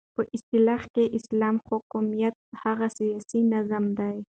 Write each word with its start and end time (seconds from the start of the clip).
او 0.07 0.13
په 0.15 0.23
اصطلاح 0.35 0.81
كې 0.93 1.03
اسلامي 1.17 1.59
حكومت 1.69 2.35
هغه 2.61 2.87
سياسي 2.97 3.39
نظام 3.53 3.85
دى 3.97 4.15